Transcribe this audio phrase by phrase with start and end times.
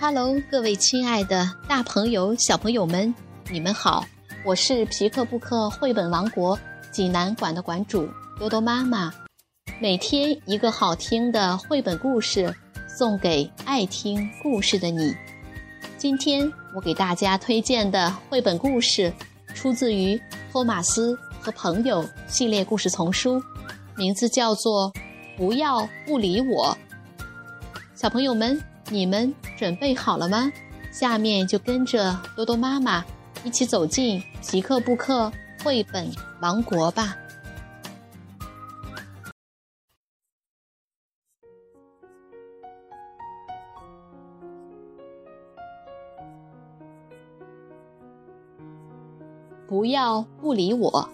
[0.00, 3.12] Hello，各位亲爱的大朋友、小朋友们，
[3.50, 4.06] 你们好！
[4.44, 6.56] 我是皮克布克绘本王国
[6.92, 8.08] 济南馆的馆主
[8.38, 9.12] 多多妈妈。
[9.80, 12.54] 每天一个好听的绘本故事，
[12.88, 15.12] 送给爱听故事的你。
[15.96, 19.12] 今天我给大家推荐的绘本故事，
[19.52, 20.14] 出自于
[20.52, 23.42] 《托马斯和朋友》系列故事丛书，
[23.96, 24.92] 名字叫做
[25.36, 26.78] 《不要不理我》。
[27.96, 28.62] 小朋友们。
[28.90, 30.50] 你们准备好了吗？
[30.90, 33.04] 下面就跟着多多妈妈
[33.44, 35.30] 一起走进皮克布克
[35.62, 37.14] 绘本王国吧。
[49.66, 51.08] 不要不理我。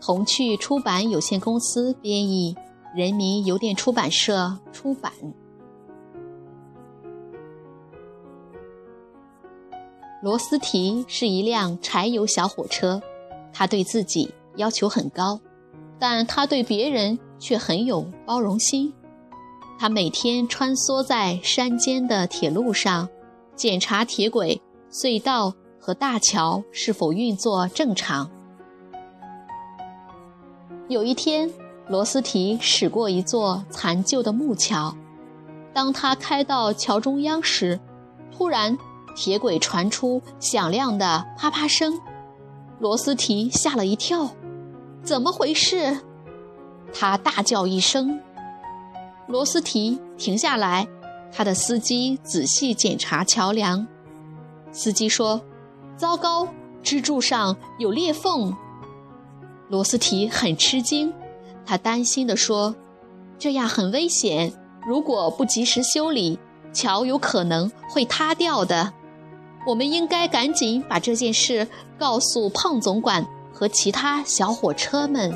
[0.00, 2.56] 童趣出版有限公司编译，
[2.94, 5.12] 人民邮电出版社出版。
[10.22, 13.00] 罗斯提是一辆柴油小火车，
[13.52, 15.38] 他对自己要求很高，
[15.98, 18.92] 但他对别人却很有包容心。
[19.78, 23.08] 他每天穿梭在山间的铁路上，
[23.54, 28.30] 检查铁轨、隧道和大桥是否运作正常。
[30.88, 31.52] 有一天，
[31.88, 34.96] 罗斯提驶过一座残旧的木桥，
[35.74, 37.78] 当他开到桥中央时，
[38.32, 38.76] 突然。
[39.16, 41.98] 铁轨传出响亮的啪啪声，
[42.78, 44.30] 罗斯提吓了一跳，
[45.02, 45.98] 怎么回事？
[46.92, 48.20] 他大叫一声。
[49.26, 50.86] 罗斯提停下来，
[51.32, 53.86] 他的司机仔细检查桥梁。
[54.70, 55.40] 司机说
[55.96, 56.46] ：“糟糕，
[56.82, 58.54] 支柱上有裂缝。”
[59.68, 61.12] 罗斯提很吃惊，
[61.64, 62.76] 他担心地说
[63.38, 64.52] ：“这样很危险，
[64.86, 66.38] 如果不及时修理，
[66.72, 68.92] 桥有可能会塌掉的。”
[69.66, 71.66] 我们应该赶紧把这件事
[71.98, 75.34] 告诉胖总管和其他小火车们。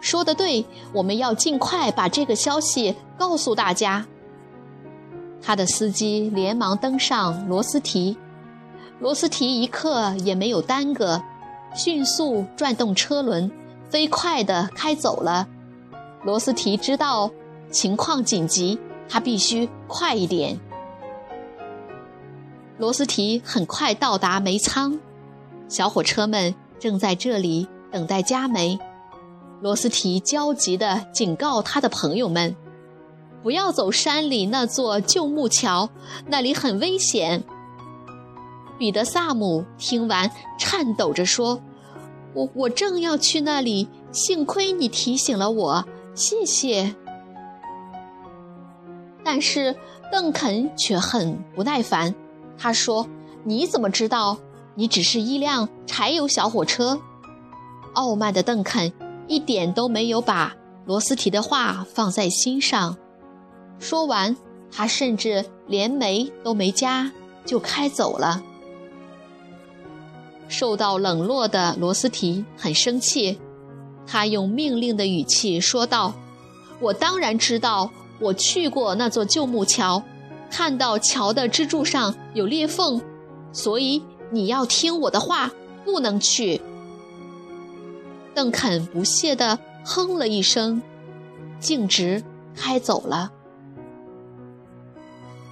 [0.00, 4.06] 说的对，我们要尽快把这个消息告诉大家。
[5.42, 8.16] 他的司机连忙登上罗斯提，
[8.98, 11.22] 罗斯提一刻也没有耽搁，
[11.74, 13.50] 迅速转动车轮，
[13.90, 15.46] 飞快地开走了。
[16.24, 17.30] 罗斯提知道
[17.70, 20.58] 情况紧急，他必须快一点。
[22.80, 24.98] 罗斯提很快到达煤仓，
[25.68, 28.78] 小火车们正在这里等待加煤。
[29.60, 32.56] 罗斯提焦急地警告他的朋友们
[33.44, 35.90] ：“不要走山里那座旧木桥，
[36.26, 37.44] 那里很危险。”
[38.80, 41.60] 彼得萨姆听完，颤抖着说
[42.32, 46.94] ：“我我正要去那里，幸亏你提醒了我，谢谢。”
[49.22, 49.76] 但是
[50.10, 52.14] 邓肯却很不耐烦。
[52.62, 53.08] 他说
[53.42, 54.36] ：“你怎么知道？
[54.74, 57.00] 你只是一辆柴油小火车。”
[57.94, 58.92] 傲慢的邓肯
[59.26, 60.54] 一点都没有把
[60.84, 62.98] 罗斯提的话放在心上。
[63.78, 64.36] 说完，
[64.70, 67.10] 他甚至连煤都没加
[67.46, 68.42] 就开走了。
[70.48, 73.38] 受到冷落的罗斯提很生气，
[74.06, 76.12] 他用命令的语气说道
[76.78, 80.02] ：“我当然知道，我去过那座旧木桥。”
[80.50, 83.00] 看到桥的支柱上有裂缝，
[83.52, 85.50] 所以你要听我的话，
[85.84, 86.60] 不能去。
[88.34, 90.82] 邓肯不屑地哼了一声，
[91.58, 92.22] 径直
[92.54, 93.32] 开走了。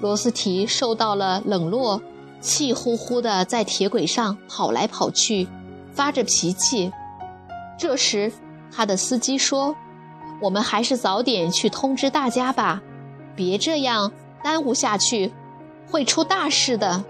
[0.00, 2.02] 罗斯提受到了冷落，
[2.40, 5.48] 气呼呼地在铁轨上跑来跑去，
[5.92, 6.92] 发着脾气。
[7.78, 8.32] 这时，
[8.70, 9.74] 他的司机说
[10.42, 12.82] ：“我们还是早点去通知大家吧，
[13.34, 14.12] 别这样。”
[14.46, 15.32] 耽误下去，
[15.90, 17.02] 会出大事的。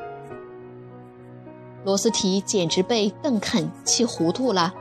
[1.85, 4.73] 罗斯提简直被邓肯气糊涂了，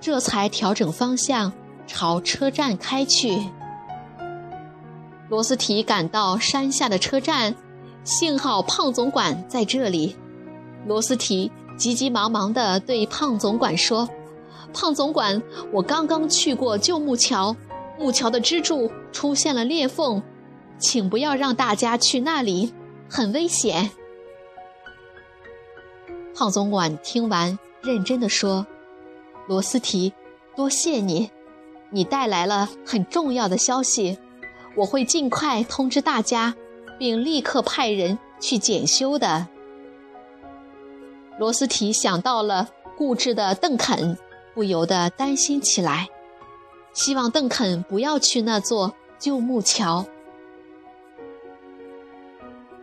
[0.00, 1.52] 这才调整方向
[1.88, 3.42] 朝车站开去。
[5.28, 7.56] 罗斯提赶到山下的车站，
[8.04, 10.14] 幸好胖总管在这里。
[10.86, 14.08] 罗斯提急急忙忙地对胖总管说
[14.72, 15.42] ：“胖总管，
[15.72, 17.56] 我刚刚去过旧木桥，
[17.98, 20.22] 木桥的支柱出现了裂缝。”
[20.78, 22.72] 请不要让大家去那里，
[23.08, 23.90] 很危险。
[26.34, 28.66] 胖总管听完，认真的说
[29.48, 30.12] ：“罗斯提，
[30.54, 31.30] 多谢你，
[31.90, 34.18] 你带来了很重要的消息，
[34.76, 36.54] 我会尽快通知大家，
[36.98, 39.48] 并立刻派人去检修的。”
[41.40, 44.16] 罗斯提想到了固执的邓肯，
[44.54, 46.08] 不由得担心起来，
[46.92, 50.06] 希望邓肯不要去那座旧木桥。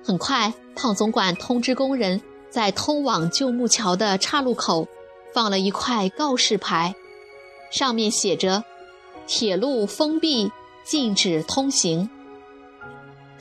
[0.05, 2.21] 很快，胖总管通知工人，
[2.51, 4.87] 在通往旧木桥的岔路口
[5.33, 6.93] 放了一块告示牌，
[7.71, 8.63] 上面写着
[9.25, 10.51] ：“铁路封闭，
[10.83, 12.07] 禁止通行。”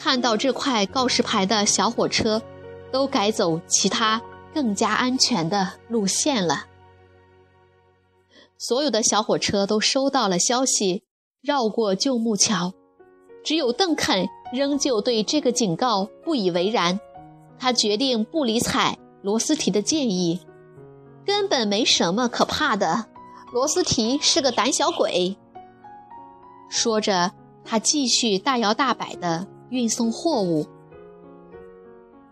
[0.00, 2.40] 看到这块告示牌的小火车，
[2.90, 4.22] 都改走其他
[4.54, 6.64] 更加安全的路线了。
[8.56, 11.04] 所有的小火车都收到了消息，
[11.42, 12.72] 绕过旧木桥。
[13.44, 17.00] 只有邓肯仍旧对这个警告不以为然，
[17.58, 20.40] 他决定不理睬罗斯提的建议，
[21.26, 23.06] 根本没什么可怕的。
[23.52, 25.36] 罗斯提是个胆小鬼。
[26.70, 27.32] 说着，
[27.64, 30.66] 他继续大摇大摆地运送货物。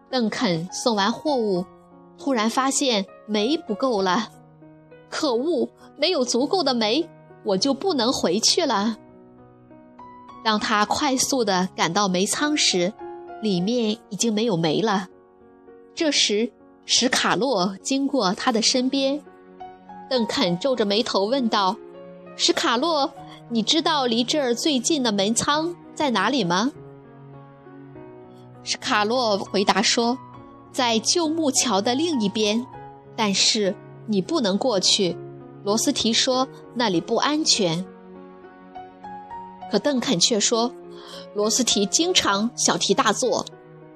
[0.09, 1.65] 邓肯送完货物，
[2.19, 4.29] 突然发现煤不够了，
[5.11, 5.69] 可恶！
[5.99, 7.09] 没有足够的煤，
[7.45, 8.97] 我就不能回去了。
[10.45, 12.93] 当他快速地赶到煤仓时，
[13.41, 15.09] 里面已经没有煤了。
[15.95, 16.51] 这时，
[16.85, 19.23] 史卡洛经过他的身边，
[20.11, 21.77] 邓肯皱着眉头问道
[22.35, 23.13] ：“史卡洛，
[23.51, 26.73] 你知道离这儿最近的煤仓在哪里吗？”
[28.65, 30.19] 史卡洛回答说
[30.73, 32.67] ：“在旧木桥的另一边，
[33.15, 33.75] 但是
[34.07, 35.17] 你不能过去。”
[35.63, 37.85] 罗斯提说：“那里不安全。”
[39.73, 40.71] 可邓肯却说
[41.35, 43.47] ：“罗斯提经常小题大做，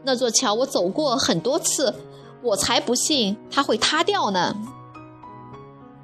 [0.04, 1.94] 那座桥我走过很多次，
[2.42, 4.56] 我才不信它会塌掉呢。”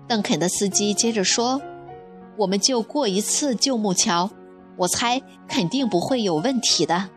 [0.07, 1.63] 邓肯的司机接着说
[2.37, 4.29] ：“我们就过一次旧木桥，
[4.77, 7.09] 我猜肯定不会有问题的。”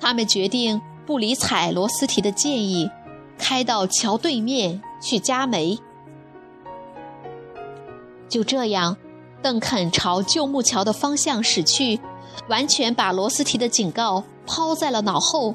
[0.00, 2.90] 他们决定不理睬罗斯提的建议，
[3.38, 5.78] 开到桥对面去加煤。
[8.28, 8.96] 就这样，
[9.42, 11.98] 邓肯朝旧木桥的方向驶去，
[12.48, 15.54] 完全把罗斯提的警告抛在了脑后。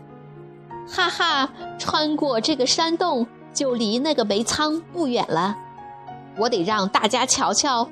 [0.88, 5.56] 哈哈，穿过这个山洞就离那个煤仓不远了。
[6.38, 7.90] 我得让大家瞧瞧，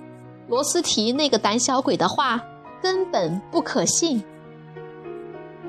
[0.47, 2.41] 罗斯提那个胆小鬼的话
[2.81, 4.23] 根本不可信。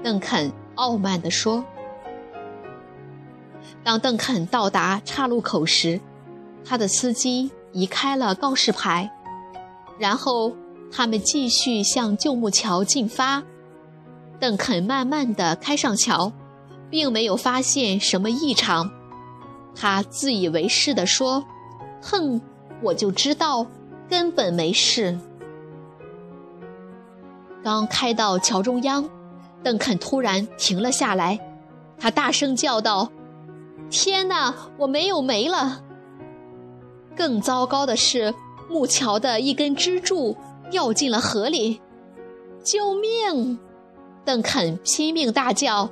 [0.02, 1.64] 邓肯傲慢地说。
[3.82, 6.00] 当邓肯到达岔路口时，
[6.64, 7.50] 他的司机。
[7.74, 9.10] 移开了告示牌，
[9.99, 10.55] 然后
[10.91, 13.43] 他们继续向旧木桥进发。
[14.41, 16.32] 邓肯慢慢地开上桥，
[16.91, 18.91] 并没有发现什么异常。
[19.75, 21.44] 他自以为是地说
[22.02, 22.41] ：“哼，
[22.82, 23.67] 我就知道，
[24.08, 25.19] 根本没事。”
[27.62, 29.08] 刚开到桥中央，
[29.62, 31.41] 邓肯突然停了下来，
[31.99, 33.11] 他大声叫道
[33.88, 35.82] ：“天哪，我没有煤了！”
[37.17, 38.35] 更糟糕的是，
[38.74, 40.36] 木桥的一根支柱
[40.68, 41.80] 掉进了河里！
[42.64, 43.56] 救命！
[44.24, 45.88] 邓肯拼命大叫，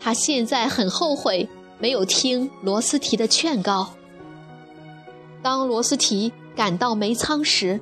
[0.00, 1.48] 他现在很后悔
[1.78, 3.90] 没有听罗斯提的劝告。
[5.44, 7.80] 当罗斯提赶到煤仓时，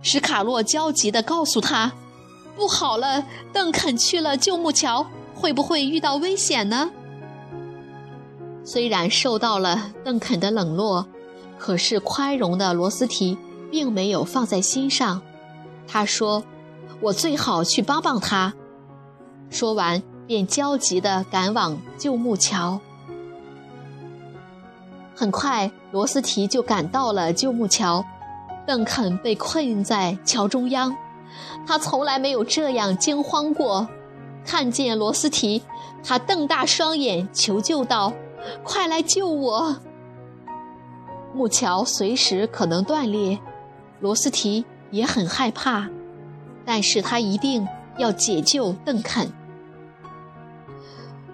[0.00, 1.94] 史卡洛焦急地告诉他
[2.54, 5.04] ：“不好了，邓肯去了旧木桥，
[5.34, 6.92] 会不会遇到危险呢？”
[8.62, 11.08] 虽然受到了邓肯的冷落。
[11.56, 13.38] 可是宽容的罗斯提
[13.74, 15.20] 并没有放在心上，
[15.88, 16.44] 他说
[17.02, 18.54] ：“我最好去帮帮他。”
[19.50, 22.78] 说完，便焦急地赶往旧木桥。
[25.12, 28.04] 很快，罗斯提就赶到了旧木桥。
[28.64, 30.96] 邓肯被困在桥中央，
[31.66, 33.88] 他从来没有这样惊慌过。
[34.46, 35.60] 看见罗斯提，
[36.04, 38.12] 他瞪大双眼求救道
[38.62, 39.76] ：“快来救我！”
[41.34, 43.36] 木桥随时可能断裂，
[44.04, 45.88] 罗斯提也很害怕，
[46.66, 49.32] 但是他一定要解救邓肯。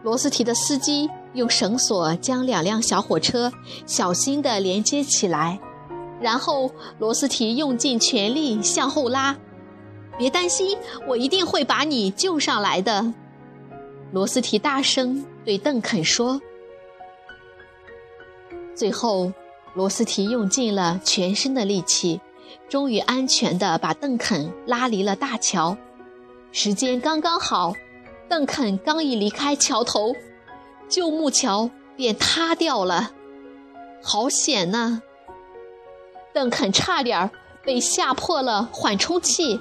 [0.04, 3.52] 罗斯提的司机用绳索将两辆小火车
[3.86, 5.58] 小心地连接起来，
[6.20, 9.36] 然后罗斯提用尽全力向后拉。
[10.16, 13.12] 别担心，我一定会把你救上来的。
[14.12, 16.40] 罗斯提大声对邓肯说。
[18.76, 19.32] 最后。
[19.72, 22.20] 罗斯提用尽了全身的力气，
[22.68, 25.76] 终于安全地把邓肯拉离了大桥。
[26.52, 27.74] 时间刚刚好，
[28.28, 30.14] 邓肯刚一离开桥头，
[30.88, 33.12] 旧木桥便塌掉了。
[34.02, 35.02] 好险呐！
[36.32, 37.30] 邓肯差点
[37.64, 39.60] 被吓破了缓冲器，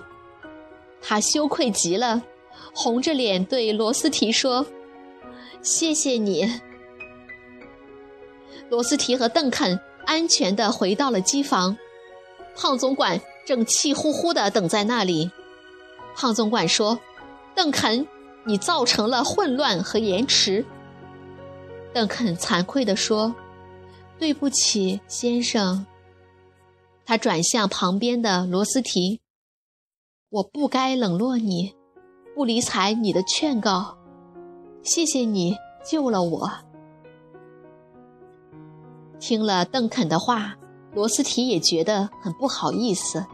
[1.01, 2.23] 他羞愧极了，
[2.73, 4.65] 红着脸对罗斯提说
[5.61, 6.59] ：“谢谢你。”
[8.69, 9.79] 罗斯提和邓肯。
[10.05, 11.77] 安全地回到了机房，
[12.61, 15.31] 胖总管正气呼呼地等在那里。
[16.13, 16.99] 胖总管说
[17.55, 18.05] ：“邓肯，
[18.43, 20.65] 你造成了混乱和延迟。”
[21.93, 23.33] 邓肯惭愧地说
[24.19, 25.85] ：“对不起，先生。”
[27.07, 29.21] 他转向旁边的罗斯提
[30.29, 31.73] ：“我不该冷落你，
[32.35, 33.97] 不理睬你的劝告。
[34.83, 35.55] 谢谢你
[35.89, 36.51] 救了我。”
[39.17, 40.57] 听了邓肯的话，
[40.93, 43.25] 罗斯提也觉得很不好意思。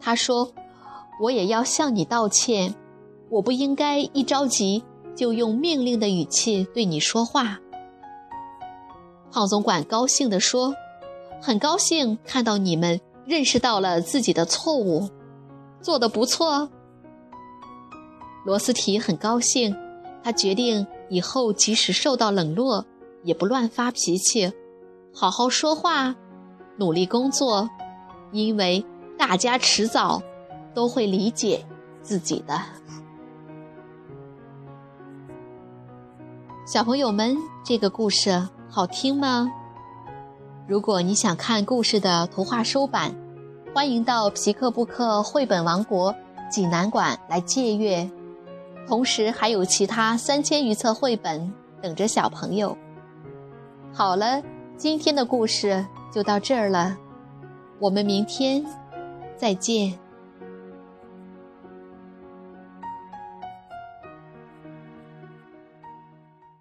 [0.00, 0.52] 他说
[1.20, 2.74] ：“我也要向你道歉，
[3.30, 4.84] 我不应该一着急
[5.14, 7.58] 就用命令的语气对你说话。”
[9.32, 10.74] 胖总管高兴地说
[11.42, 15.08] ：“很高兴看到你们认识到了自己的错误，
[15.80, 16.68] 做得不错。”
[18.46, 19.74] 罗斯提很高兴，
[20.22, 22.84] 他决定以后即使受到冷落，
[23.22, 24.52] 也不乱发脾气，
[25.12, 26.14] 好好说话，
[26.76, 27.68] 努力工作，
[28.32, 28.84] 因为
[29.16, 30.22] 大家迟早
[30.74, 31.64] 都会理解
[32.02, 32.60] 自己的。
[36.66, 38.48] 小朋友们，这个故事。
[38.70, 39.52] 好听吗？
[40.66, 43.14] 如果你想看故事的图画书版，
[43.72, 46.12] 欢迎到皮克布克绘本王国
[46.50, 48.10] 济南馆来借阅。
[48.88, 52.76] 同时还有其他三千余册绘本等着小朋友。
[53.92, 54.42] 好了，
[54.76, 56.96] 今天的故事就到这儿了，
[57.80, 58.64] 我们明天
[59.36, 59.98] 再见。